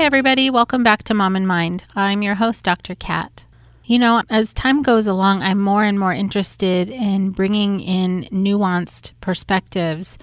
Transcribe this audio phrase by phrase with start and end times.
[0.00, 1.84] Hey, everybody, welcome back to Mom and Mind.
[1.94, 2.94] I'm your host, Dr.
[2.94, 3.44] Kat.
[3.84, 9.12] You know, as time goes along, I'm more and more interested in bringing in nuanced
[9.20, 10.16] perspectives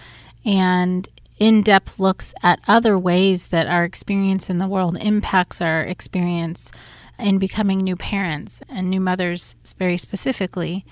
[0.43, 5.83] and in depth looks at other ways that our experience in the world impacts our
[5.83, 6.71] experience
[7.19, 10.87] in becoming new parents and new mothers, very specifically,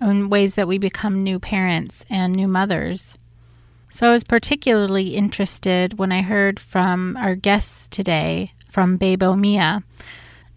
[0.00, 3.18] in ways that we become new parents and new mothers.
[3.94, 9.82] So I was particularly interested when I heard from our guests today from Bebo Mia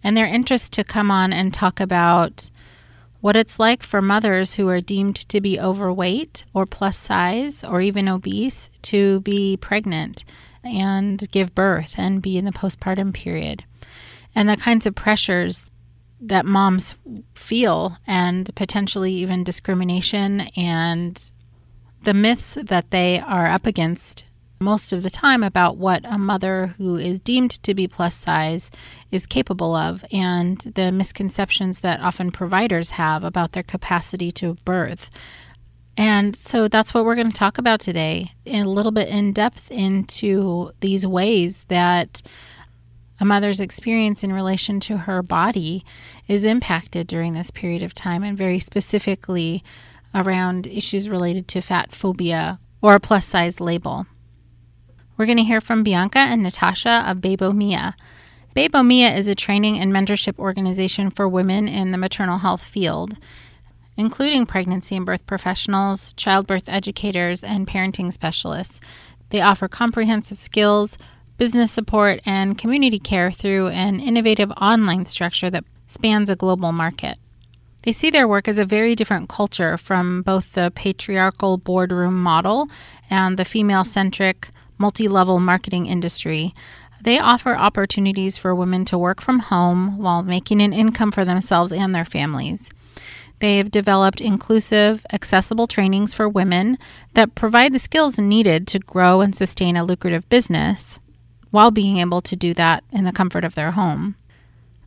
[0.02, 2.50] and their interest to come on and talk about
[3.20, 7.82] what it's like for mothers who are deemed to be overweight or plus size or
[7.82, 10.24] even obese to be pregnant
[10.64, 13.64] and give birth and be in the postpartum period,
[14.34, 15.70] and the kinds of pressures
[16.22, 16.96] that moms
[17.34, 21.30] feel, and potentially even discrimination and
[22.06, 24.26] the myths that they are up against
[24.60, 28.70] most of the time about what a mother who is deemed to be plus size
[29.10, 35.10] is capable of and the misconceptions that often providers have about their capacity to birth.
[35.96, 39.32] And so that's what we're going to talk about today, in a little bit in
[39.32, 42.22] depth into these ways that
[43.18, 45.84] a mother's experience in relation to her body
[46.28, 49.64] is impacted during this period of time, and very specifically
[50.16, 54.06] around issues related to fat phobia or a plus size label.
[55.16, 57.94] We're going to hear from Bianca and Natasha of Bebo Mia.
[58.54, 63.18] Bebo Mia is a training and mentorship organization for women in the maternal health field,
[63.96, 68.80] including pregnancy and birth professionals, childbirth educators, and parenting specialists.
[69.30, 70.96] They offer comprehensive skills,
[71.36, 77.18] business support, and community care through an innovative online structure that spans a global market.
[77.86, 82.66] They see their work as a very different culture from both the patriarchal boardroom model
[83.08, 86.52] and the female centric, multi level marketing industry.
[87.00, 91.72] They offer opportunities for women to work from home while making an income for themselves
[91.72, 92.68] and their families.
[93.38, 96.78] They have developed inclusive, accessible trainings for women
[97.14, 100.98] that provide the skills needed to grow and sustain a lucrative business
[101.52, 104.16] while being able to do that in the comfort of their home.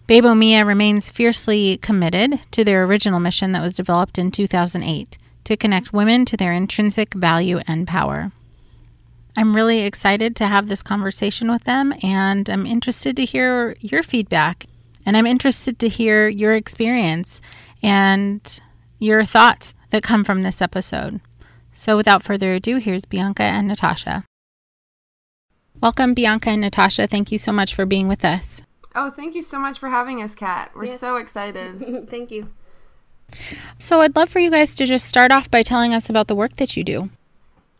[0.09, 5.55] Bebo Mia remains fiercely committed to their original mission that was developed in 2008 to
[5.55, 8.31] connect women to their intrinsic value and power.
[9.37, 14.01] I'm really excited to have this conversation with them, and I'm interested to hear your
[14.01, 14.65] feedback.
[15.05, 17.39] And I'm interested to hear your experience
[17.83, 18.59] and
[18.97, 21.21] your thoughts that come from this episode.
[21.71, 24.23] So, without further ado, here's Bianca and Natasha.
[25.79, 27.05] Welcome, Bianca and Natasha.
[27.05, 28.63] Thank you so much for being with us.
[28.95, 30.71] Oh, thank you so much for having us, Kat.
[30.75, 30.99] We're yes.
[30.99, 32.07] so excited.
[32.09, 32.49] thank you.
[33.77, 36.35] So, I'd love for you guys to just start off by telling us about the
[36.35, 37.09] work that you do.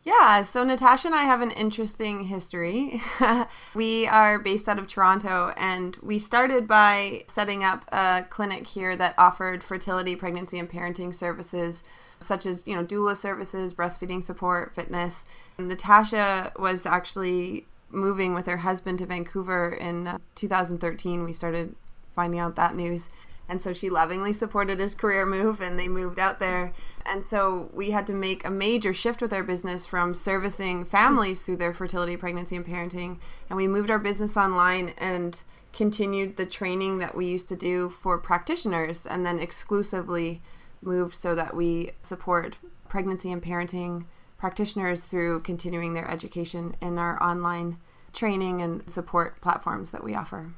[0.04, 3.02] Yeah, so Natasha and I have an interesting history.
[3.74, 8.96] we are based out of Toronto, and we started by setting up a clinic here
[8.96, 11.84] that offered fertility, pregnancy, and parenting services
[12.20, 15.26] such as, you know, doula services, breastfeeding support, fitness.
[15.58, 21.24] And Natasha was actually moving with her husband to Vancouver in uh, 2013.
[21.24, 21.76] We started
[22.16, 23.10] finding out that news.
[23.48, 26.72] And so she lovingly supported his career move and they moved out there.
[27.06, 31.42] And so we had to make a major shift with our business from servicing families
[31.42, 33.18] through their fertility, pregnancy, and parenting.
[33.50, 35.42] And we moved our business online and
[35.74, 40.42] continued the training that we used to do for practitioners and then exclusively
[40.82, 42.56] moved so that we support
[42.88, 44.06] pregnancy and parenting
[44.40, 47.78] practitioners through continuing their education in our online
[48.14, 50.52] training and support platforms that we offer.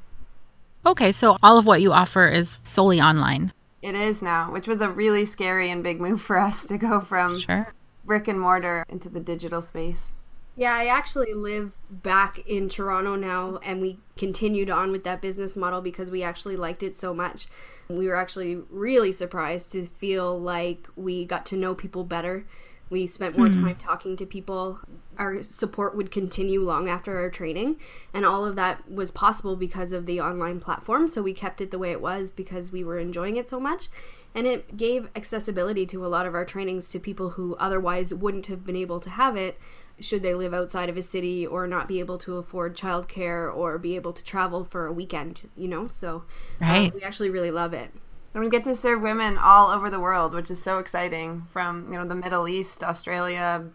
[0.85, 3.51] Okay, so all of what you offer is solely online.
[3.81, 7.01] It is now, which was a really scary and big move for us to go
[7.01, 7.73] from sure.
[8.05, 10.11] brick and mortar into the digital space.
[10.55, 15.55] Yeah, I actually live back in Toronto now, and we continued on with that business
[15.55, 17.47] model because we actually liked it so much.
[17.87, 22.45] We were actually really surprised to feel like we got to know people better.
[22.91, 23.53] We spent more mm.
[23.53, 24.79] time talking to people
[25.17, 27.77] our support would continue long after our training
[28.13, 31.69] and all of that was possible because of the online platform so we kept it
[31.69, 33.87] the way it was because we were enjoying it so much
[34.33, 38.45] and it gave accessibility to a lot of our trainings to people who otherwise wouldn't
[38.45, 39.59] have been able to have it
[39.99, 43.77] should they live outside of a city or not be able to afford childcare or
[43.77, 46.23] be able to travel for a weekend you know so
[46.61, 46.91] um, right.
[46.91, 47.91] Um, we actually really love it
[48.33, 51.91] and we get to serve women all over the world which is so exciting from
[51.91, 53.69] you know the middle east australia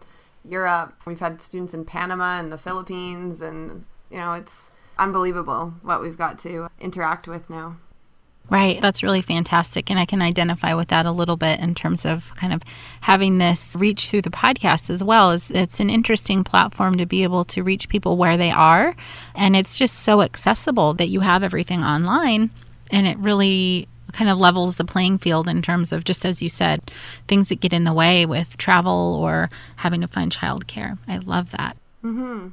[0.49, 0.95] Europe.
[1.05, 6.17] We've had students in Panama and the Philippines, and you know, it's unbelievable what we've
[6.17, 7.77] got to interact with now.
[8.49, 8.81] Right.
[8.81, 9.89] That's really fantastic.
[9.89, 12.63] And I can identify with that a little bit in terms of kind of
[13.01, 15.31] having this reach through the podcast as well.
[15.31, 18.95] It's, it's an interesting platform to be able to reach people where they are.
[19.35, 22.49] And it's just so accessible that you have everything online.
[22.89, 26.49] And it really kind of levels the playing field in terms of just as you
[26.49, 26.91] said,
[27.27, 30.97] things that get in the way with travel or having to find childcare.
[31.07, 31.77] I love that.
[32.03, 32.49] Mm-hmm.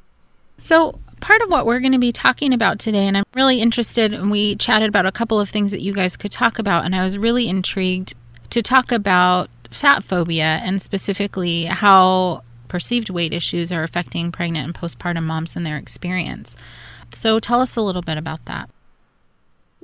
[0.58, 4.12] So, part of what we're going to be talking about today, and I'm really interested,
[4.12, 6.94] and we chatted about a couple of things that you guys could talk about, and
[6.94, 8.14] I was really intrigued
[8.50, 14.74] to talk about fat phobia and specifically how perceived weight issues are affecting pregnant and
[14.74, 16.56] postpartum moms and their experience.
[17.12, 18.70] So, tell us a little bit about that.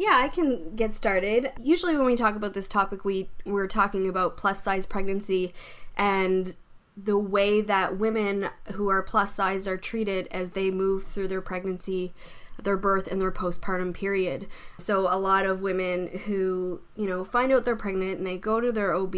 [0.00, 1.52] Yeah, I can get started.
[1.61, 5.52] Usually, when we talk about this topic, we we're talking about plus size pregnancy
[5.94, 6.56] and
[6.97, 11.43] the way that women who are plus sized are treated as they move through their
[11.43, 12.14] pregnancy,
[12.62, 14.49] their birth, and their postpartum period.
[14.79, 18.58] So, a lot of women who, you know, find out they're pregnant and they go
[18.58, 19.14] to their OB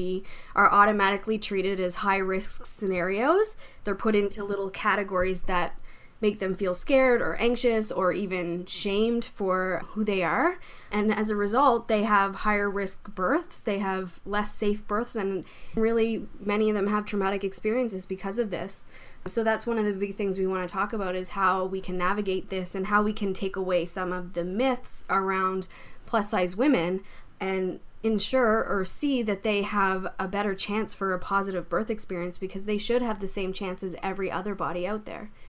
[0.57, 3.55] are automatically treated as high risk scenarios.
[3.85, 5.79] They're put into little categories that
[6.23, 10.59] make them feel scared or anxious or even shamed for who they are.
[10.91, 15.45] And as a result, they have higher risk births, they have less safe births, and
[15.75, 18.85] really many of them have traumatic experiences because of this.
[19.27, 21.81] So that's one of the big things we want to talk about is how we
[21.81, 25.69] can navigate this and how we can take away some of the myths around
[26.07, 27.03] plus size women
[27.41, 32.37] and ensure or see that they have a better chance for a positive birth experience
[32.37, 35.31] because they should have the same chance as every other body out there.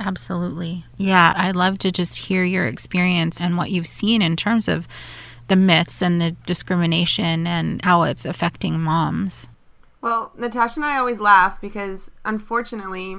[0.00, 0.84] absolutely.
[0.96, 4.86] Yeah, I'd love to just hear your experience and what you've seen in terms of
[5.48, 9.48] the myths and the discrimination and how it's affecting moms.
[10.00, 13.16] Well, Natasha and I always laugh because unfortunately,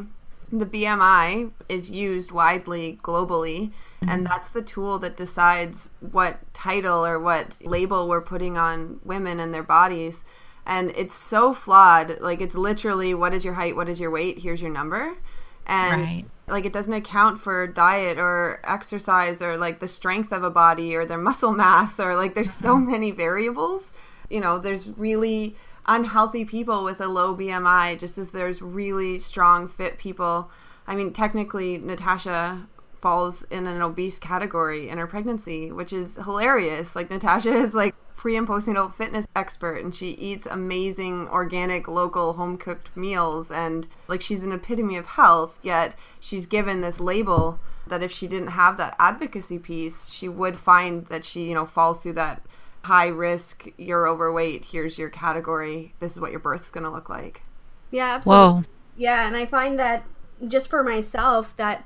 [0.52, 4.10] the BMI is used widely globally, mm-hmm.
[4.10, 9.40] and that's the tool that decides what title or what label we're putting on women
[9.40, 10.24] and their bodies.
[10.66, 12.20] And it's so flawed.
[12.20, 13.76] Like, it's literally what is your height?
[13.76, 14.40] What is your weight?
[14.40, 15.18] Here's your number.
[15.66, 16.26] And right.
[16.50, 20.96] Like, it doesn't account for diet or exercise or like the strength of a body
[20.96, 22.92] or their muscle mass or like there's so mm-hmm.
[22.92, 23.92] many variables.
[24.30, 29.68] You know, there's really unhealthy people with a low BMI, just as there's really strong,
[29.68, 30.52] fit people.
[30.88, 32.68] I mean, technically, Natasha
[33.02, 36.96] falls in an obese category in her pregnancy, which is hilarious.
[36.96, 42.34] Like, Natasha is like pre and postnatal fitness expert and she eats amazing organic local
[42.34, 47.58] home cooked meals and like she's an epitome of health yet she's given this label
[47.88, 51.66] that if she didn't have that advocacy piece she would find that she you know
[51.66, 52.42] falls through that
[52.84, 57.10] high risk, you're overweight, here's your category, this is what your birth's going to look
[57.10, 57.44] like.
[57.92, 58.62] Yeah, absolutely.
[58.62, 58.64] Whoa.
[58.98, 60.04] Yeah, and I find that
[60.48, 61.86] just for myself that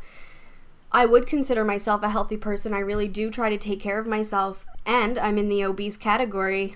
[0.92, 2.74] I would consider myself a healthy person.
[2.74, 6.76] I really do try to take care of myself and I'm in the obese category.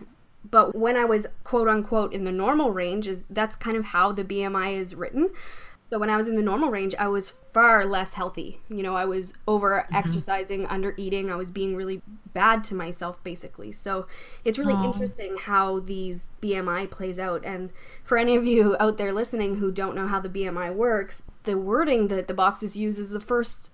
[0.49, 4.11] But when I was quote unquote in the normal range is that's kind of how
[4.11, 5.29] the BMI is written.
[5.89, 8.59] So when I was in the normal range, I was far less healthy.
[8.69, 9.95] You know, I was over mm-hmm.
[9.95, 11.31] exercising, under eating.
[11.31, 12.01] I was being really
[12.33, 13.71] bad to myself, basically.
[13.71, 14.05] So
[14.43, 17.45] it's really interesting how these BMI plays out.
[17.45, 17.71] And
[18.03, 21.57] for any of you out there listening who don't know how the BMI works, the
[21.57, 23.71] wording that the boxes use is the first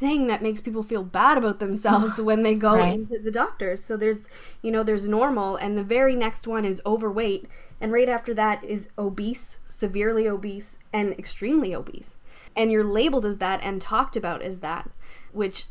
[0.00, 2.94] thing that makes people feel bad about themselves when they go right.
[2.94, 3.84] into the doctors.
[3.84, 4.24] So there's,
[4.62, 7.46] you know, there's normal, and the very next one is overweight,
[7.80, 12.16] and right after that is obese, severely obese, and extremely obese.
[12.56, 14.90] And you're labeled as that and talked about as that,
[15.32, 15.66] which,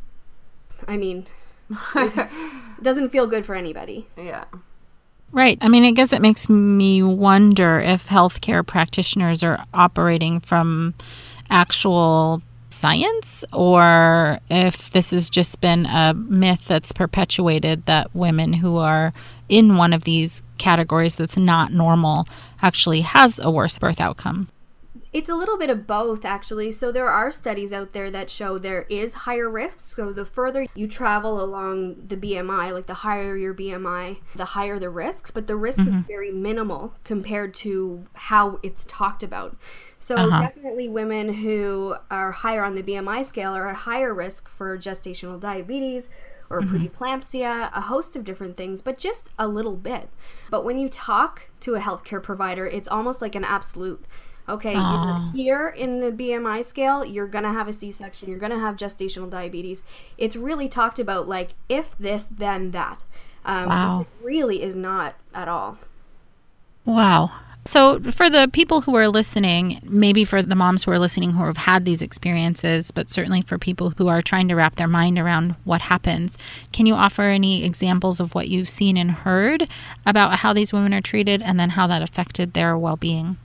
[0.88, 1.26] I mean,
[2.82, 4.08] doesn't feel good for anybody.
[4.16, 4.46] Yeah.
[5.32, 5.58] Right.
[5.62, 10.96] I mean, I guess it makes me wonder if healthcare practitioners are operating from
[11.52, 12.42] actual
[12.80, 19.14] science or if this has just been a myth that's perpetuated that women who are
[19.50, 22.28] in one of these categories that's not normal
[22.62, 24.48] actually has a worse birth outcome.
[25.12, 26.72] It's a little bit of both, actually.
[26.72, 29.96] So, there are studies out there that show there is higher risks.
[29.96, 34.78] So, the further you travel along the BMI, like the higher your BMI, the higher
[34.78, 35.34] the risk.
[35.34, 36.00] But the risk mm-hmm.
[36.00, 39.58] is very minimal compared to how it's talked about.
[39.98, 40.42] So, uh-huh.
[40.42, 45.40] definitely women who are higher on the BMI scale are at higher risk for gestational
[45.40, 46.10] diabetes,
[46.50, 46.86] or mm-hmm.
[46.86, 50.10] preeclampsia, a host of different things, but just a little bit.
[50.50, 54.04] But when you talk to a healthcare provider, it's almost like an absolute
[54.50, 54.74] okay,
[55.34, 58.60] here in the BMI scale, you're going to have a C section, you're going to
[58.60, 59.84] have gestational diabetes.
[60.18, 63.02] It's really talked about like if this, then that.
[63.46, 64.02] Um, wow.
[64.02, 65.78] It really is not at all.
[66.86, 67.32] Wow.
[67.66, 71.44] So, for the people who are listening, maybe for the moms who are listening who
[71.44, 75.20] have had these experiences, but certainly for people who are trying to wrap their mind
[75.20, 76.38] around what happens,
[76.72, 79.70] can you offer any examples of what you've seen and heard
[80.06, 83.38] about how these women are treated and then how that affected their well being?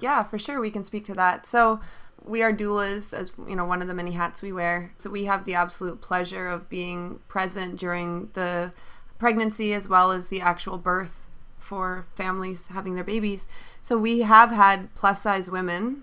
[0.00, 0.60] Yeah, for sure.
[0.60, 1.46] We can speak to that.
[1.46, 1.80] So,
[2.24, 5.26] we are doulas as you know one of the many hats we wear so we
[5.26, 8.72] have the absolute pleasure of being present during the
[9.18, 13.46] pregnancy as well as the actual birth for families having their babies
[13.82, 16.02] so we have had plus size women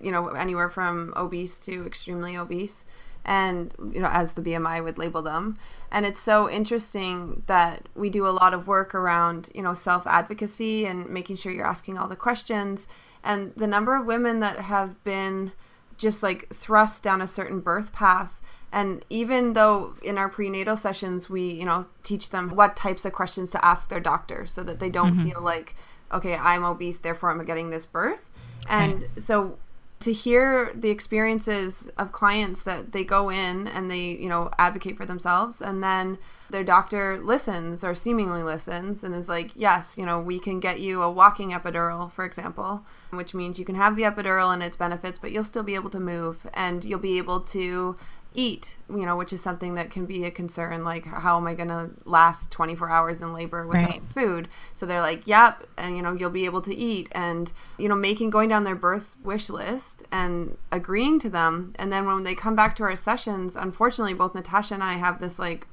[0.00, 2.84] you know anywhere from obese to extremely obese
[3.24, 5.58] and you know as the BMI would label them
[5.90, 10.06] and it's so interesting that we do a lot of work around you know self
[10.06, 12.86] advocacy and making sure you're asking all the questions
[13.28, 15.52] and the number of women that have been
[15.98, 18.40] just like thrust down a certain birth path
[18.72, 23.12] and even though in our prenatal sessions we you know teach them what types of
[23.12, 25.28] questions to ask their doctor so that they don't mm-hmm.
[25.28, 25.76] feel like
[26.12, 28.30] okay i'm obese therefore i'm getting this birth
[28.68, 29.20] and okay.
[29.24, 29.56] so
[30.00, 34.96] to hear the experiences of clients that they go in and they you know advocate
[34.96, 36.18] for themselves and then
[36.50, 40.80] their doctor listens or seemingly listens and is like, yes, you know, we can get
[40.80, 44.76] you a walking epidural, for example, which means you can have the epidural and its
[44.76, 47.96] benefits, but you'll still be able to move and you'll be able to
[48.34, 50.84] eat, you know, which is something that can be a concern.
[50.84, 54.02] Like, how am I going to last 24 hours in labor without right.
[54.14, 54.48] food?
[54.74, 57.08] So they're like, yep, and, you know, you'll be able to eat.
[57.12, 61.74] And, you know, making, going down their birth wish list and agreeing to them.
[61.76, 65.20] And then when they come back to our sessions, unfortunately, both Natasha and I have
[65.20, 65.66] this like,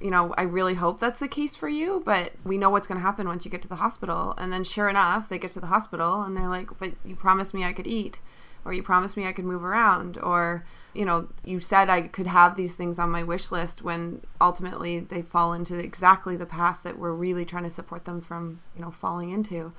[0.00, 2.98] you know, I really hope that's the case for you, but we know what's going
[2.98, 4.34] to happen once you get to the hospital.
[4.38, 7.54] And then sure enough, they get to the hospital and they're like, but you promised
[7.54, 8.20] me I could eat
[8.66, 12.26] or you promised me I could move around, or, you know, you said I could
[12.26, 16.80] have these things on my wish list when ultimately they fall into exactly the path
[16.82, 19.72] that we're really trying to support them from, you know, falling into.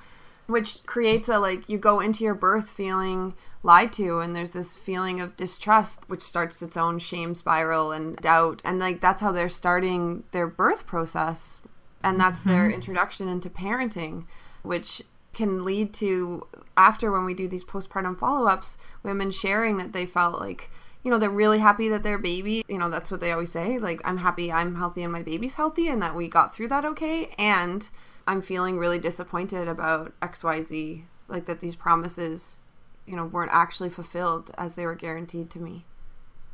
[0.48, 4.74] Which creates a like, you go into your birth feeling lied to, and there's this
[4.74, 8.60] feeling of distrust, which starts its own shame spiral and doubt.
[8.64, 11.62] And like, that's how they're starting their birth process.
[12.02, 12.50] And that's mm-hmm.
[12.50, 14.24] their introduction into parenting,
[14.62, 15.02] which
[15.34, 20.40] can lead to after when we do these postpartum follow-ups women sharing that they felt
[20.40, 20.70] like
[21.02, 23.78] you know they're really happy that their baby you know that's what they always say
[23.78, 26.84] like i'm happy i'm healthy and my baby's healthy and that we got through that
[26.84, 27.88] okay and
[28.28, 32.60] i'm feeling really disappointed about xyz like that these promises
[33.06, 35.84] you know weren't actually fulfilled as they were guaranteed to me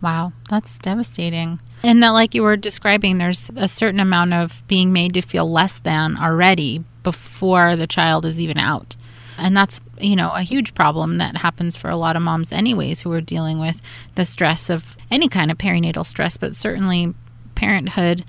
[0.05, 1.61] Wow, that's devastating.
[1.83, 5.51] And that, like you were describing, there's a certain amount of being made to feel
[5.51, 8.97] less than already before the child is even out.
[9.39, 13.01] And that's, you know, a huge problem that happens for a lot of moms, anyways,
[13.01, 13.81] who are dealing with
[14.15, 17.15] the stress of any kind of perinatal stress, but certainly
[17.55, 18.25] parenthood,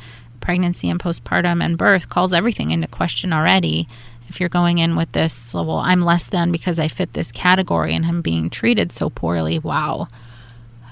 [0.45, 3.87] pregnancy, and postpartum and birth calls everything into question already.
[4.29, 7.93] If you're going in with this, well, I'm less than because I fit this category
[7.93, 10.07] and I'm being treated so poorly, wow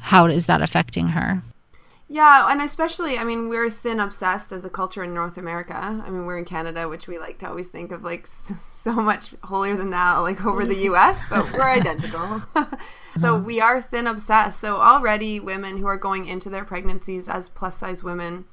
[0.04, 1.42] how is that affecting her?
[2.10, 5.78] Yeah, and especially, I mean, we're thin obsessed as a culture in North America.
[5.78, 9.34] I mean, we're in Canada, which we like to always think of like so much
[9.44, 12.44] holier than thou, like over the US, but we're identical.
[13.18, 14.60] so we are thin obsessed.
[14.60, 18.44] So already, women who are going into their pregnancies as plus size women,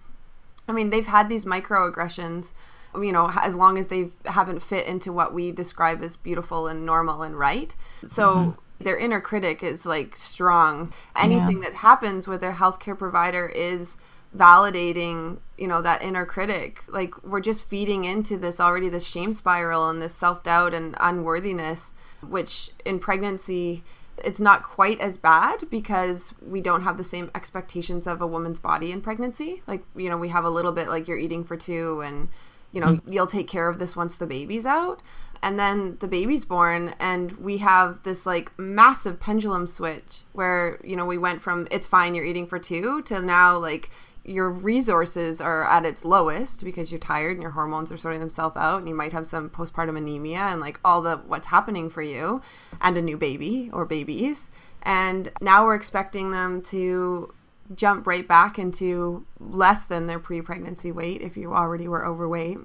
[0.71, 2.53] I mean, they've had these microaggressions,
[2.95, 6.87] you know, as long as they haven't fit into what we describe as beautiful and
[6.87, 7.75] normal and right.
[8.05, 10.91] So, mm-hmm their inner critic is like strong.
[11.15, 11.69] Anything yeah.
[11.69, 13.99] that happens with their healthcare provider is
[14.35, 16.83] validating, you know, that inner critic.
[16.89, 21.93] Like we're just feeding into this already this shame spiral and this self-doubt and unworthiness
[22.27, 23.83] which in pregnancy
[24.25, 28.59] it's not quite as bad because we don't have the same expectations of a woman's
[28.59, 29.63] body in pregnancy.
[29.67, 32.29] Like, you know, we have a little bit like you're eating for two and
[32.73, 33.13] you know, mm-hmm.
[33.13, 35.03] you'll take care of this once the baby's out
[35.43, 40.97] and then the baby's born and we have this like massive pendulum switch where you
[40.97, 43.91] know we went from it's fine you're eating for two to now like
[44.31, 48.57] your resources are at its lowest because you're tired and your hormones are sorting themselves
[48.57, 52.01] out and you might have some postpartum anemia and like all the what's happening for
[52.01, 52.41] you
[52.81, 54.51] and a new baby or babies.
[54.83, 57.35] And now we're expecting them to
[57.75, 62.59] jump right back into less than their pre-pregnancy weight if you already were overweight.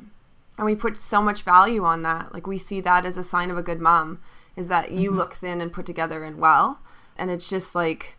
[0.58, 2.32] And we put so much value on that.
[2.32, 4.20] Like we see that as a sign of a good mom
[4.56, 5.18] is that you mm-hmm.
[5.18, 6.80] look thin and put together and well.
[7.18, 8.18] And it's just like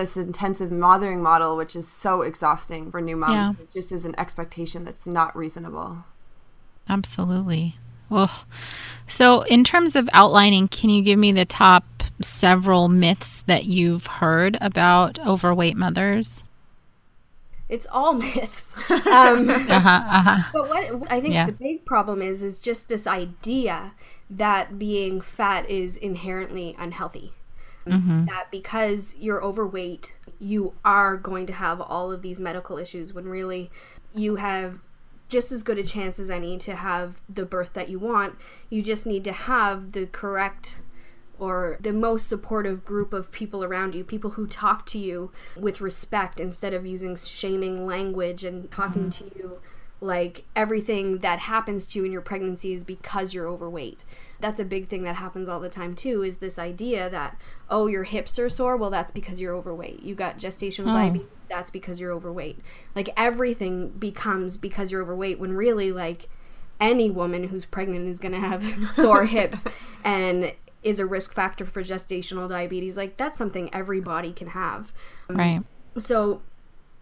[0.00, 3.62] this intensive mothering model which is so exhausting for new moms yeah.
[3.62, 6.04] it just is an expectation that's not reasonable
[6.88, 7.76] absolutely
[8.08, 8.30] well
[9.06, 11.84] so in terms of outlining can you give me the top
[12.22, 16.42] several myths that you've heard about overweight mothers
[17.70, 18.74] it's all myths.
[18.90, 20.50] Um, uh-huh, uh-huh.
[20.52, 21.46] But what I think yeah.
[21.46, 23.92] the big problem is is just this idea
[24.30, 27.32] that being fat is inherently unhealthy.
[27.90, 28.26] Mm-hmm.
[28.26, 33.26] That because you're overweight, you are going to have all of these medical issues when
[33.26, 33.70] really
[34.12, 34.78] you have
[35.28, 38.36] just as good a chance as any to have the birth that you want.
[38.68, 40.82] You just need to have the correct
[41.38, 45.80] or the most supportive group of people around you, people who talk to you with
[45.80, 49.30] respect instead of using shaming language and talking mm-hmm.
[49.30, 49.60] to you
[50.00, 54.04] like everything that happens to you in your pregnancy is because you're overweight.
[54.40, 57.86] That's a big thing that happens all the time too is this idea that oh
[57.86, 60.02] your hips are sore, well that's because you're overweight.
[60.02, 60.94] You got gestational oh.
[60.94, 62.58] diabetes, that's because you're overweight.
[62.94, 66.28] Like everything becomes because you're overweight when really like
[66.80, 69.64] any woman who's pregnant is going to have sore hips
[70.04, 72.96] and is a risk factor for gestational diabetes.
[72.96, 74.92] Like that's something everybody can have.
[75.28, 75.62] Right.
[75.98, 76.40] So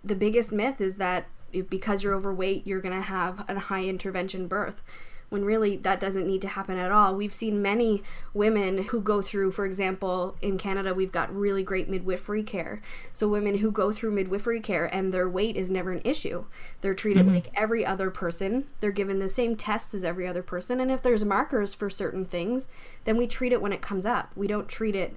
[0.03, 1.27] the biggest myth is that
[1.69, 4.83] because you're overweight, you're going to have a high intervention birth
[5.29, 7.15] when really that doesn't need to happen at all.
[7.15, 11.89] We've seen many women who go through, for example, in Canada, we've got really great
[11.89, 12.81] midwifery care.
[13.13, 16.45] So, women who go through midwifery care and their weight is never an issue.
[16.81, 17.35] They're treated mm-hmm.
[17.35, 20.81] like every other person, they're given the same tests as every other person.
[20.81, 22.69] And if there's markers for certain things,
[23.05, 24.33] then we treat it when it comes up.
[24.35, 25.17] We don't treat it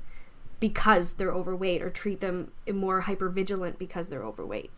[0.59, 4.71] because they're overweight or treat them more hypervigilant because they're overweight.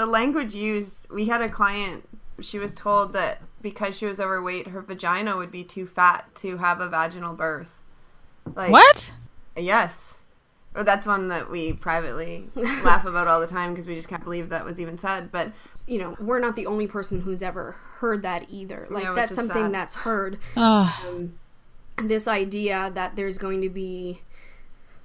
[0.00, 2.08] The language used, we had a client,
[2.40, 6.56] she was told that because she was overweight, her vagina would be too fat to
[6.56, 7.82] have a vaginal birth.
[8.54, 9.12] Like, what?
[9.54, 10.20] Yes.
[10.74, 14.24] Well, that's one that we privately laugh about all the time because we just can't
[14.24, 15.30] believe that was even said.
[15.30, 15.52] But
[15.86, 18.86] you know, we're not the only person who's ever heard that either.
[18.88, 19.74] Like yeah, that's something sad.
[19.74, 20.38] that's heard.
[20.56, 21.34] Um,
[21.98, 24.22] this idea that there's going to be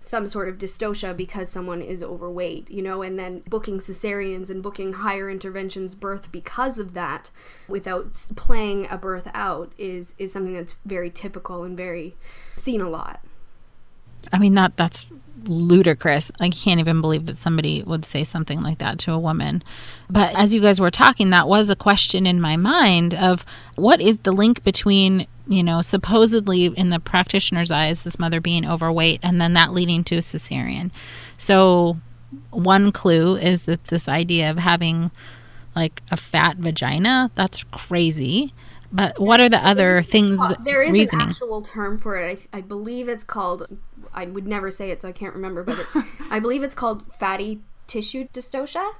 [0.05, 4.61] some sort of dystocia because someone is overweight, you know, and then booking cesareans and
[4.61, 7.31] booking higher interventions birth because of that
[7.67, 12.15] without playing a birth out is is something that's very typical and very
[12.55, 13.23] seen a lot.
[14.33, 15.07] I mean that that's
[15.47, 16.31] ludicrous.
[16.39, 19.63] I can't even believe that somebody would say something like that to a woman.
[20.09, 24.01] But as you guys were talking, that was a question in my mind of what
[24.01, 29.19] is the link between, you know, supposedly in the practitioner's eyes, this mother being overweight
[29.23, 30.91] and then that leading to a cesarean.
[31.37, 31.97] So
[32.51, 35.11] one clue is that this idea of having
[35.75, 38.53] like a fat vagina, that's crazy.
[38.91, 40.39] But what are the other things?
[40.63, 41.23] There is reasoning?
[41.23, 42.39] an actual term for it.
[42.53, 43.67] I, I believe it's called
[44.15, 45.87] I would never say it, so I can't remember, but it,
[46.31, 48.93] I believe it's called fatty tissue dystocia.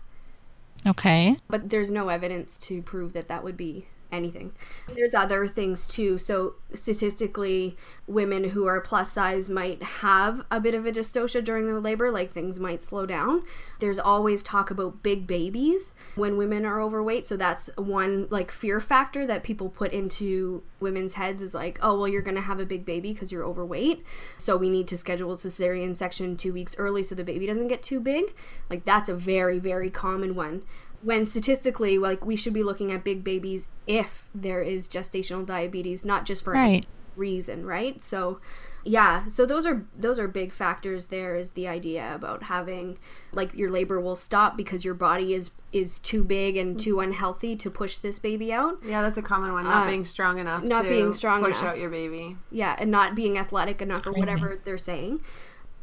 [0.85, 1.37] Okay.
[1.49, 4.51] But there's no evidence to prove that that would be anything.
[4.95, 6.17] There's other things too.
[6.17, 11.65] So statistically, women who are plus size might have a bit of a dystocia during
[11.65, 13.43] their labor, like things might slow down.
[13.79, 18.79] There's always talk about big babies when women are overweight, so that's one like fear
[18.79, 22.59] factor that people put into women's heads is like, "Oh, well you're going to have
[22.59, 24.05] a big baby because you're overweight,
[24.37, 27.67] so we need to schedule a cesarean section 2 weeks early so the baby doesn't
[27.67, 28.33] get too big."
[28.69, 30.63] Like that's a very very common one
[31.05, 36.03] when statistically like we should be looking at big babies if there is gestational diabetes
[36.03, 36.85] not just for right.
[37.15, 38.03] reason right?
[38.03, 38.39] So
[38.83, 41.05] yeah so those are those are big factors.
[41.05, 42.97] There is the idea about having
[43.33, 47.55] like your labor will stop because your body is is too big and too unhealthy
[47.57, 48.79] to push this baby out.
[48.83, 51.73] Yeah that's a common one not uh, being strong enough not being strong push enough.
[51.73, 52.35] out your baby.
[52.49, 55.21] Yeah and not being athletic enough or whatever they're saying.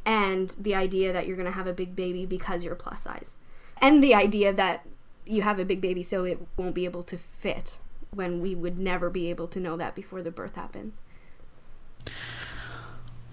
[0.04, 3.36] And the idea that you're going to have a big baby because you're plus size.
[3.80, 4.84] And the idea that
[5.26, 7.78] you have a big baby, so it won't be able to fit
[8.10, 11.00] when we would never be able to know that before the birth happens.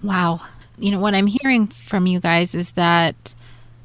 [0.01, 0.41] Wow.
[0.77, 3.35] You know, what I'm hearing from you guys is that,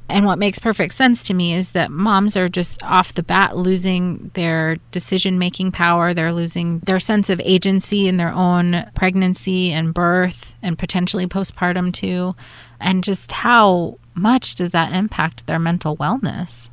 [0.07, 3.57] and what makes perfect sense to me is that moms are just off the bat
[3.57, 6.13] losing their decision making power.
[6.13, 11.91] They're losing their sense of agency in their own pregnancy and birth and potentially postpartum
[11.91, 12.35] too.
[12.79, 16.69] And just how much does that impact their mental wellness?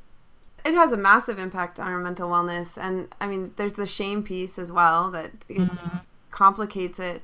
[0.65, 4.23] It has a massive impact on our mental wellness and i mean there's the shame
[4.23, 5.97] piece as well that mm-hmm.
[6.31, 7.23] complicates it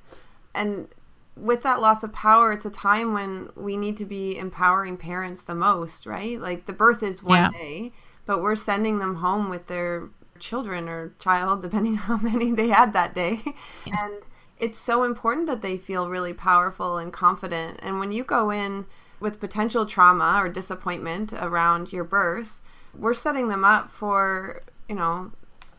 [0.55, 0.89] and
[1.37, 5.43] with that loss of power it's a time when we need to be empowering parents
[5.43, 7.51] the most right like the birth is one yeah.
[7.51, 7.93] day
[8.27, 12.69] but we're sending them home with their children or child depending on how many they
[12.69, 13.41] had that day
[13.87, 13.95] yeah.
[14.05, 18.51] and it's so important that they feel really powerful and confident and when you go
[18.51, 18.85] in
[19.21, 22.61] with potential trauma or disappointment around your birth
[22.97, 25.31] we're setting them up for you know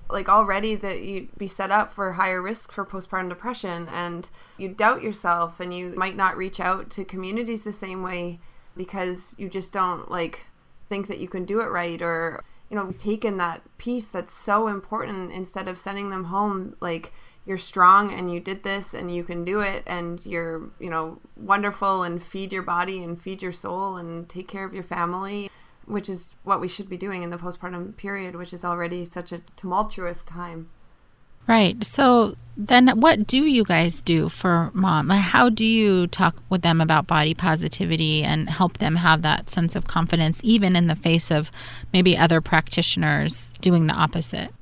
[0.10, 4.68] like already that you'd be set up for higher risk for postpartum depression and you
[4.68, 8.40] doubt yourself and you might not reach out to communities the same way
[8.76, 10.46] because you just don't like
[10.88, 14.68] think that you can do it right or you know taken that piece that's so
[14.68, 17.12] important instead of sending them home like
[17.46, 21.20] you're strong and you did this and you can do it and you're you know
[21.36, 25.50] wonderful and feed your body and feed your soul and take care of your family
[25.90, 29.32] which is what we should be doing in the postpartum period, which is already such
[29.32, 30.70] a tumultuous time.
[31.48, 31.84] Right.
[31.84, 35.10] So then what do you guys do for mom?
[35.10, 39.76] How do you talk with them about body positivity and help them have that sense
[39.76, 41.50] of confidence even in the face of
[41.92, 44.54] maybe other practitioners doing the opposite?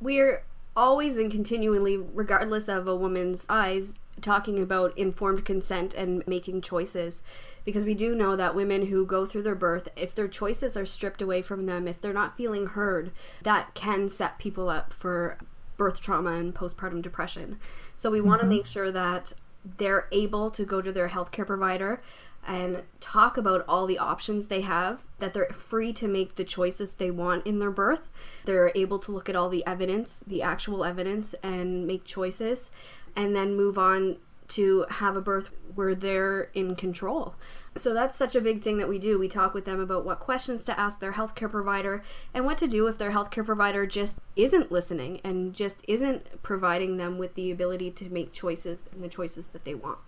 [0.00, 0.42] We're
[0.74, 7.22] always and continually regardless of a woman's eyes talking about informed consent and making choices
[7.64, 10.86] because we do know that women who go through their birth, if their choices are
[10.86, 15.38] stripped away from them, if they're not feeling heard, that can set people up for
[15.76, 17.58] birth trauma and postpartum depression.
[17.96, 18.28] So we mm-hmm.
[18.28, 19.32] want to make sure that
[19.78, 22.02] they're able to go to their healthcare provider
[22.46, 26.94] and talk about all the options they have, that they're free to make the choices
[26.94, 28.08] they want in their birth.
[28.44, 32.70] They're able to look at all the evidence, the actual evidence, and make choices,
[33.14, 34.16] and then move on
[34.54, 37.34] to have a birth where they're in control.
[37.74, 39.18] So that's such a big thing that we do.
[39.18, 42.02] We talk with them about what questions to ask their healthcare provider
[42.34, 46.98] and what to do if their healthcare provider just isn't listening and just isn't providing
[46.98, 49.98] them with the ability to make choices and the choices that they want.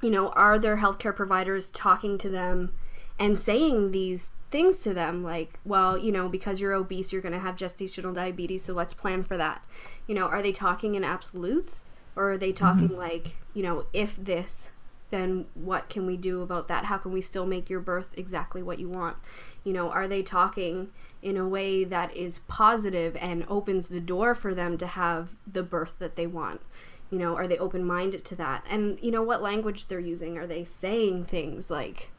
[0.00, 2.72] You know, are their healthcare providers talking to them
[3.18, 7.32] and saying these things to them like, well, you know, because you're obese, you're going
[7.32, 9.64] to have gestational diabetes, so let's plan for that.
[10.06, 11.84] You know, are they talking in absolutes
[12.16, 12.98] or are they talking mm-hmm.
[12.98, 14.70] like, you know, if this,
[15.10, 16.86] then what can we do about that?
[16.86, 19.16] How can we still make your birth exactly what you want?
[19.64, 20.90] You know, are they talking
[21.22, 25.62] in a way that is positive and opens the door for them to have the
[25.62, 26.60] birth that they want?
[27.10, 28.64] You know, are they open minded to that?
[28.68, 30.38] And, you know, what language they're using?
[30.38, 32.10] Are they saying things like,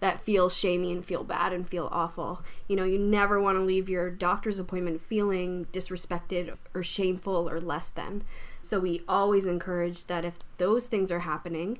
[0.00, 2.42] that feel shamey and feel bad and feel awful.
[2.68, 7.60] You know, you never want to leave your doctor's appointment feeling disrespected or shameful or
[7.60, 8.24] less than.
[8.62, 11.78] So we always encourage that if those things are happening,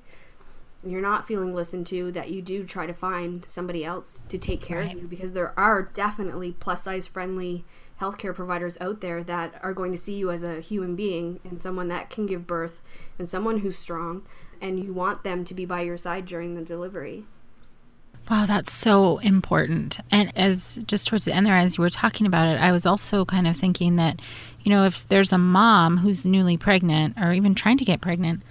[0.84, 4.62] you're not feeling listened to, that you do try to find somebody else to take
[4.62, 4.94] care right.
[4.94, 7.64] of you because there are definitely plus size friendly
[8.00, 11.60] healthcare providers out there that are going to see you as a human being and
[11.60, 12.80] someone that can give birth
[13.18, 14.22] and someone who's strong
[14.60, 17.24] and you want them to be by your side during the delivery.
[18.30, 19.98] Wow, that's so important.
[20.12, 22.86] And as just towards the end there, as you were talking about it, I was
[22.86, 24.22] also kind of thinking that,
[24.62, 28.42] you know, if there's a mom who's newly pregnant or even trying to get pregnant,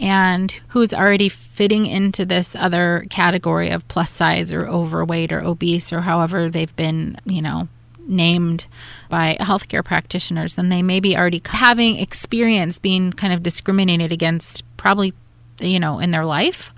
[0.00, 5.92] and who's already fitting into this other category of plus size or overweight or obese
[5.92, 7.68] or however they've been, you know,
[8.08, 8.66] named
[9.10, 14.64] by healthcare practitioners, then they may be already having experience being kind of discriminated against,
[14.76, 15.12] probably,
[15.60, 16.72] you know, in their life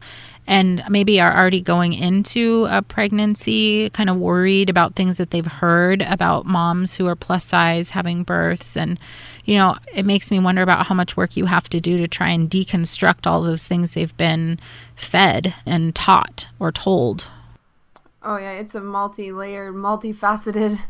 [0.47, 5.47] and maybe are already going into a pregnancy kind of worried about things that they've
[5.47, 8.77] heard about moms who are plus size having births.
[8.77, 8.99] And
[9.45, 12.09] you know it makes me wonder about how much work you have to do to
[12.09, 14.59] try and deconstruct all those things they've been
[14.97, 17.29] fed and taught or told.
[18.23, 20.81] Oh yeah it's a multi-layered multifaceted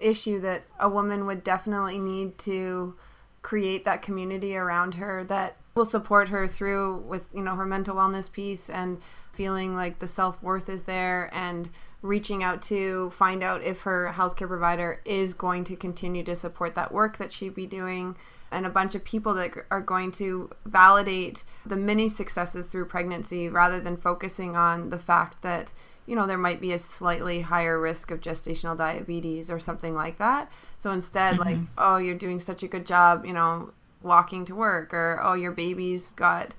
[0.00, 2.94] issue that a woman would definitely need to
[3.42, 7.96] create that community around her that will support her through with you know her mental
[7.96, 9.00] wellness piece and
[9.32, 11.70] feeling like the self-worth is there and
[12.02, 16.74] reaching out to find out if her healthcare provider is going to continue to support
[16.74, 18.16] that work that she'd be doing
[18.50, 23.48] and a bunch of people that are going to validate the many successes through pregnancy
[23.48, 25.72] rather than focusing on the fact that
[26.06, 30.18] you know there might be a slightly higher risk of gestational diabetes or something like
[30.18, 31.48] that so instead mm-hmm.
[31.48, 33.70] like oh you're doing such a good job you know
[34.02, 36.54] walking to work or oh your baby's got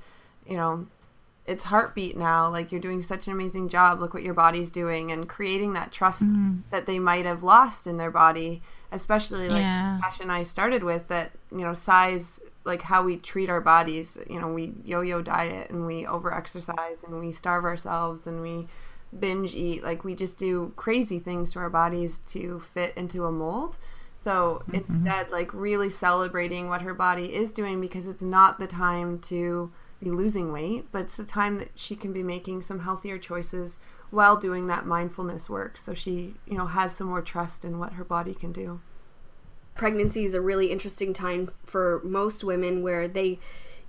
[0.46, 0.88] you know
[1.46, 2.50] its heartbeat now.
[2.50, 4.00] Like you're doing such an amazing job.
[4.00, 6.62] Look what your body's doing and creating that trust mm.
[6.70, 10.00] that they might have lost in their body especially like yeah.
[10.04, 14.18] Ash and I started with that you know size like how we treat our bodies.
[14.30, 18.68] You know we yo-yo diet and we over exercise and we starve ourselves and we
[19.20, 19.84] binge eat.
[19.84, 23.78] Like we just do crazy things to our bodies to fit into a mold
[24.22, 24.76] so mm-hmm.
[24.76, 29.72] instead, like really celebrating what her body is doing because it's not the time to
[30.02, 33.78] be losing weight, but it's the time that she can be making some healthier choices
[34.12, 35.78] while doing that mindfulness work.
[35.78, 38.82] So she, you know, has some more trust in what her body can do.
[39.76, 43.40] Pregnancy is a really interesting time for most women where they,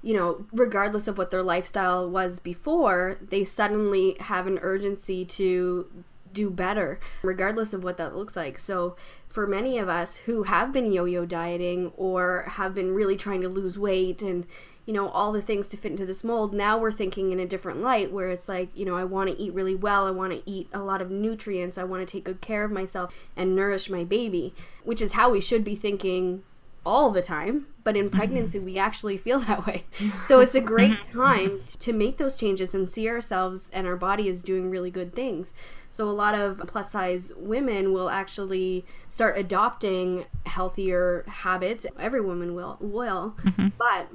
[0.03, 6.05] you know, regardless of what their lifestyle was before, they suddenly have an urgency to
[6.33, 8.59] do better, regardless of what that looks like.
[8.59, 8.97] So
[9.29, 13.49] for many of us who have been yo-yo dieting or have been really trying to
[13.49, 14.47] lose weight and
[14.87, 17.47] you know all the things to fit into this mold now we're thinking in a
[17.47, 20.33] different light where it's like you know i want to eat really well i want
[20.33, 23.55] to eat a lot of nutrients i want to take good care of myself and
[23.55, 26.43] nourish my baby which is how we should be thinking
[26.85, 29.85] all the time but in pregnancy we actually feel that way
[30.27, 34.29] so it's a great time to make those changes and see ourselves and our body
[34.29, 35.53] is doing really good things
[36.01, 41.85] so a lot of plus size women will actually start adopting healthier habits.
[41.99, 43.37] Every woman will will.
[43.45, 43.69] Mm-hmm.
[43.77, 44.09] But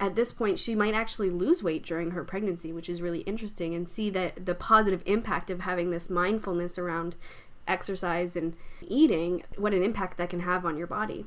[0.00, 3.74] at this point she might actually lose weight during her pregnancy, which is really interesting
[3.74, 7.16] and see that the positive impact of having this mindfulness around
[7.66, 11.26] exercise and eating, what an impact that can have on your body.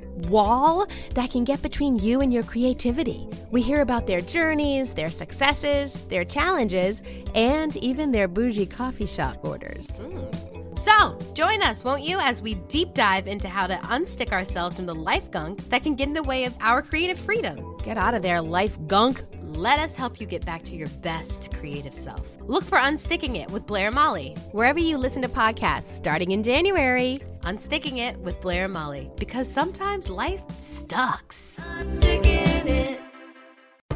[0.29, 3.27] wall that can get between you and your creativity.
[3.51, 7.01] We hear about their journeys, their successes, their challenges,
[7.35, 9.99] and even their bougie coffee shop orders.
[9.99, 10.51] Mm.
[10.81, 14.87] So, join us, won't you, as we deep dive into how to unstick ourselves from
[14.87, 17.77] the life gunk that can get in the way of our creative freedom.
[17.83, 19.23] Get out of there, life gunk.
[19.43, 22.25] let us help you get back to your best creative self.
[22.41, 27.21] Look for Unsticking It with Blair Molly, wherever you listen to podcasts starting in January.
[27.43, 31.57] Unsticking It with Blair and Molly, because sometimes life sucks.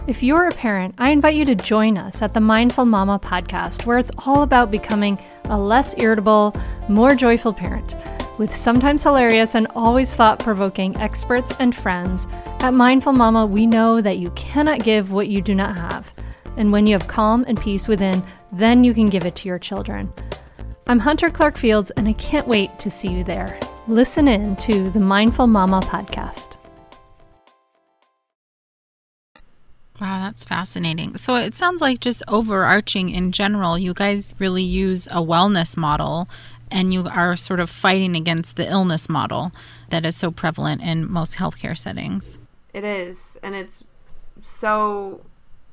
[0.08, 3.86] If you're a parent, I invite you to join us at the Mindful Mama podcast,
[3.86, 6.55] where it's all about becoming a less irritable,
[6.89, 7.95] more joyful parent.
[8.39, 12.27] With sometimes hilarious and always thought provoking experts and friends,
[12.62, 16.12] at Mindful Mama, we know that you cannot give what you do not have.
[16.58, 19.60] And when you have calm and peace within, then you can give it to your
[19.60, 20.12] children.
[20.88, 23.60] I'm Hunter Clark Fields, and I can't wait to see you there.
[23.88, 26.58] Listen in to the Mindful Mama podcast.
[30.00, 31.17] Wow, that's fascinating.
[31.17, 36.30] So it sounds like just overarching in general, you guys really use a wellness model
[36.69, 39.52] and you are sort of fighting against the illness model
[39.89, 42.38] that is so prevalent in most healthcare settings.
[42.76, 43.86] It is, and it's
[44.41, 45.21] so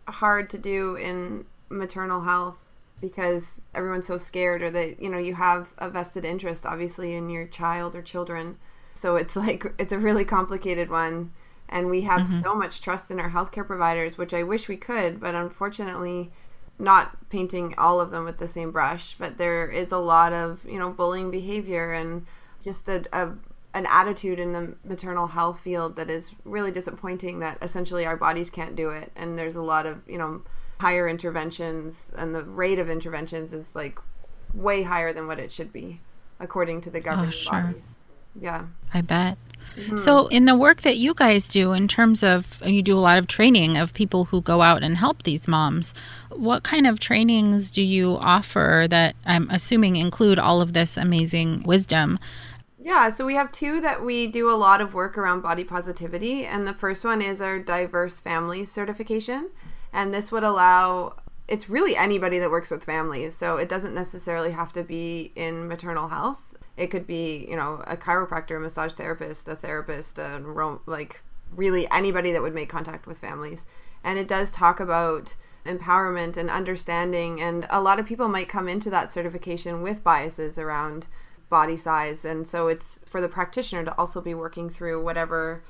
[0.09, 2.62] hard to do in maternal health
[3.03, 7.29] because everyone's so scared or that you know you have a vested interest obviously in
[7.29, 8.57] your child or children.
[8.95, 11.33] So it's like it's a really complicated one.
[11.69, 12.41] And we have mm-hmm.
[12.41, 16.31] so much trust in our healthcare providers which i wish we could but unfortunately
[16.79, 19.15] not painting all of them with the same brush.
[19.19, 22.27] But there is a lot of you know bullying behavior and
[22.65, 23.33] just a, a
[23.75, 28.51] an attitude in the maternal health field that is really disappointing that essentially our bodies
[28.51, 29.11] can't do it.
[29.17, 30.43] And there's a lot of you know
[30.83, 34.01] higher interventions and the rate of interventions is like
[34.53, 36.01] way higher than what it should be
[36.41, 37.53] according to the governing oh, sure.
[37.53, 37.83] bodies
[38.41, 39.39] yeah i bet
[39.77, 39.97] Mm-hmm.
[39.97, 43.17] So, in the work that you guys do, in terms of you do a lot
[43.17, 45.95] of training of people who go out and help these moms,
[46.29, 51.63] what kind of trainings do you offer that I'm assuming include all of this amazing
[51.63, 52.19] wisdom?
[52.79, 56.45] Yeah, so we have two that we do a lot of work around body positivity.
[56.45, 59.51] And the first one is our diverse family certification.
[59.93, 61.17] And this would allow
[61.49, 63.35] it's really anybody that works with families.
[63.35, 67.83] So it doesn't necessarily have to be in maternal health it could be you know
[67.87, 71.23] a chiropractor a massage therapist a therapist a like
[71.55, 73.67] really anybody that would make contact with families
[74.05, 75.35] and it does talk about
[75.67, 80.59] empowerment and understanding and a lot of people might come into that certification with biases
[80.59, 81.07] around
[81.49, 85.63] body size and so it's for the practitioner to also be working through whatever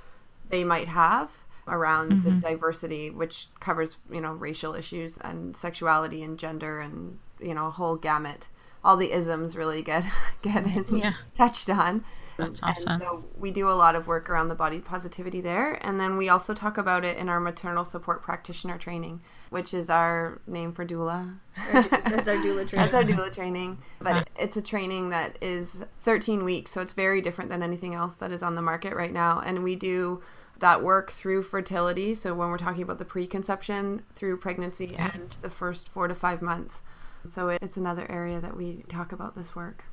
[0.49, 2.25] they might have around mm-hmm.
[2.25, 7.67] the diversity which covers you know racial issues and sexuality and gender and you know
[7.67, 8.49] a whole gamut
[8.85, 10.05] all the isms really get
[10.43, 11.15] get yeah.
[11.37, 12.05] touched on.
[12.39, 12.93] That's awesome.
[12.93, 16.17] And so we do a lot of work around the body positivity there, and then
[16.17, 19.21] we also talk about it in our maternal support practitioner training,
[19.51, 21.39] which is our name for doula.
[21.73, 22.91] That's our doula training.
[22.91, 27.21] That's our doula training, but it's a training that is 13 weeks, so it's very
[27.21, 30.23] different than anything else that is on the market right now, and we do
[30.63, 32.15] that work through fertility.
[32.15, 35.19] So when we're talking about the preconception, through pregnancy, mm-hmm.
[35.19, 36.83] and the first four to five months.
[37.29, 39.85] So it's another area that we talk about this work.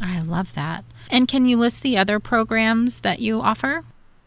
[0.00, 0.84] I love that.
[1.08, 3.84] And can you list the other programs that you offer?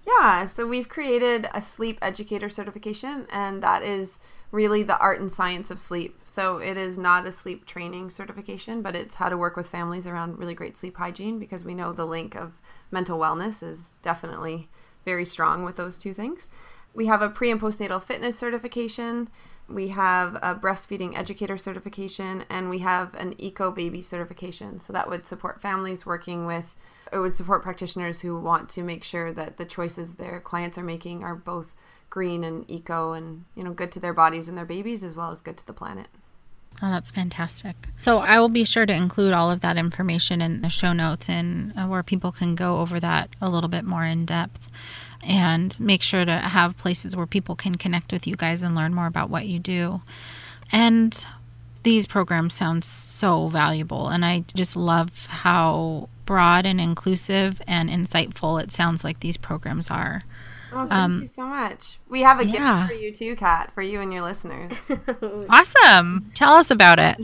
[0.08, 4.18] Yeah, so we've created a sleep educator certification, and that is
[4.52, 6.22] really the art and science of sleep.
[6.24, 10.08] So it is not a sleep training certification, but it's how to work with families
[10.08, 12.54] around really great sleep hygiene because we know the link of
[12.92, 14.70] mental wellness is definitely
[15.06, 16.48] very strong with those two things.
[16.94, 19.30] We have a pre and postnatal fitness certification
[19.70, 24.80] we have a breastfeeding educator certification, and we have an eco baby certification.
[24.80, 26.76] So that would support families working with,
[27.12, 30.84] it would support practitioners who want to make sure that the choices their clients are
[30.84, 31.76] making are both
[32.10, 35.32] green and eco and, you know, good to their bodies and their babies as well
[35.32, 36.08] as good to the planet.
[36.82, 37.76] Oh, that's fantastic.
[38.02, 41.28] So I will be sure to include all of that information in the show notes
[41.28, 44.70] and uh, where people can go over that a little bit more in depth
[45.24, 48.94] and make sure to have places where people can connect with you guys and learn
[48.94, 50.02] more about what you do.
[50.72, 51.26] And
[51.82, 58.62] these programs sound so valuable and I just love how broad and inclusive and insightful
[58.62, 60.22] it sounds like these programs are.
[60.72, 62.00] Oh, thank um, you so much.
[62.10, 62.88] We have a yeah.
[62.88, 64.74] gift for you too, Kat, for you and your listeners.
[65.50, 66.32] awesome.
[66.34, 67.18] Tell us about it.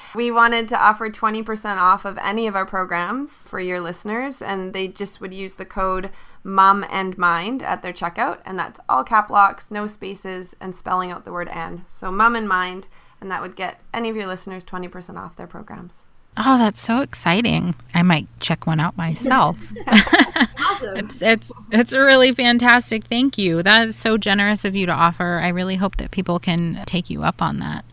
[0.14, 4.74] we wanted to offer 20% off of any of our programs for your listeners, and
[4.74, 6.10] they just would use the code
[6.42, 11.10] mom and mind at their checkout, and that's all cap locks, no spaces, and spelling
[11.10, 11.84] out the word and.
[11.88, 12.88] So mom and mind,
[13.20, 16.02] and that would get any of your listeners 20% off their programs.
[16.42, 17.74] Oh, that's so exciting.
[17.94, 19.58] I might check one out myself.
[19.86, 20.96] awesome.
[20.96, 23.04] it's it's it's really fantastic.
[23.04, 23.62] Thank you.
[23.62, 25.40] That is so generous of you to offer.
[25.42, 27.84] I really hope that people can take you up on that.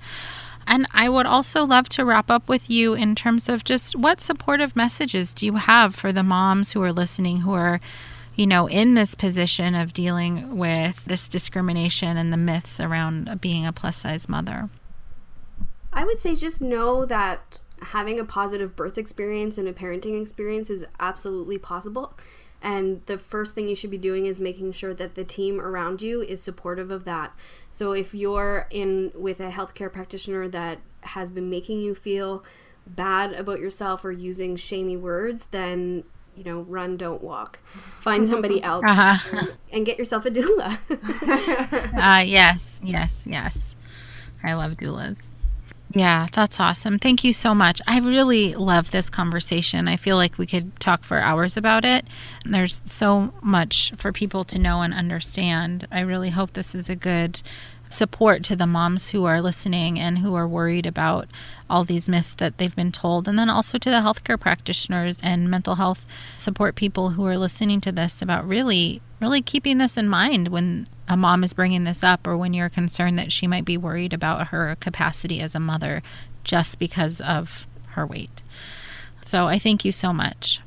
[0.65, 4.21] And I would also love to wrap up with you in terms of just what
[4.21, 7.81] supportive messages do you have for the moms who are listening who are
[8.37, 13.65] you know, in this position of dealing with this discrimination and the myths around being
[13.65, 14.69] a plus size mother?
[15.91, 20.69] I would say just know that having a positive birth experience and a parenting experience
[20.69, 22.17] is absolutely possible.
[22.61, 26.01] And the first thing you should be doing is making sure that the team around
[26.01, 27.33] you is supportive of that.
[27.69, 32.43] So if you're in with a healthcare practitioner that has been making you feel
[32.87, 36.03] bad about yourself or using shamey words, then
[36.35, 37.59] you know, run, don't walk.
[38.01, 39.17] Find somebody else uh-huh.
[39.37, 40.77] and, and, get yourself a doula.
[42.21, 43.75] uh, yes, yes, yes.
[44.43, 45.27] I love doulas.
[45.93, 46.99] Yeah, that's awesome.
[46.99, 47.81] Thank you so much.
[47.87, 49.87] I really love this conversation.
[49.87, 52.05] I feel like we could talk for hours about it.
[52.43, 55.87] There's so much for people to know and understand.
[55.91, 57.41] I really hope this is a good
[57.89, 61.29] support to the moms who are listening and who are worried about
[61.69, 63.27] all these myths that they've been told.
[63.27, 67.79] And then also to the healthcare practitioners and mental health support people who are listening
[67.81, 72.03] to this about really, really keeping this in mind when a mom is bringing this
[72.03, 75.59] up or when you're concerned that she might be worried about her capacity as a
[75.59, 76.01] mother
[76.43, 78.43] just because of her weight.
[79.25, 80.61] So I thank you so much.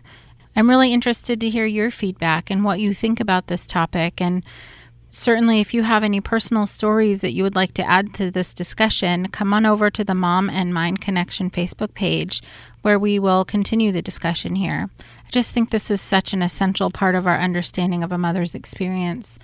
[0.55, 4.21] I'm really interested to hear your feedback and what you think about this topic.
[4.21, 4.45] And
[5.11, 8.53] certainly, if you have any personal stories that you would like to add to this
[8.53, 12.43] discussion, come on over to the Mom and Mind Connection Facebook page
[12.83, 14.91] where we will continue the discussion here.
[15.01, 18.55] I just think this is such an essential part of our understanding of a mother's
[18.55, 19.39] experience.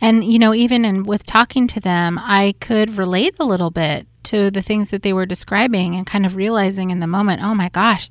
[0.00, 4.06] And, you know, even in, with talking to them, I could relate a little bit
[4.24, 7.54] to the things that they were describing and kind of realizing in the moment, oh
[7.54, 8.10] my gosh,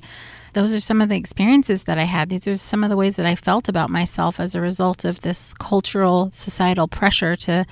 [0.56, 2.30] those are some of the experiences that I had.
[2.30, 5.20] These are some of the ways that I felt about myself as a result of
[5.20, 7.66] this cultural, societal pressure to,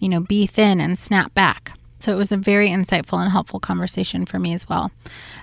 [0.00, 1.72] you know, be thin and snap back.
[1.98, 4.90] So it was a very insightful and helpful conversation for me as well.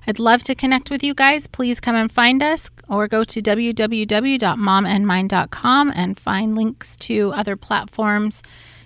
[0.05, 1.47] I'd love to connect with you guys.
[1.47, 8.43] Please come and find us or go to www.momandmind.com and find links to other platforms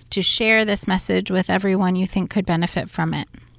[0.08, 3.28] to share this message with everyone you think could benefit from it.